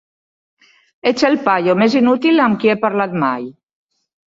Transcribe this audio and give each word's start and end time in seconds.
Ets 1.11 1.25
el 1.29 1.37
paio 1.49 1.77
més 1.83 1.99
inútil 2.01 2.43
amb 2.47 2.59
qui 2.65 2.75
he 2.75 2.79
parlat 2.89 3.17
mai. 3.27 3.49